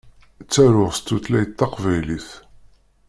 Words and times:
Ttaruɣ 0.43 0.91
s 0.97 0.99
tutlayt 0.99 1.51
taqbaylit. 1.59 2.29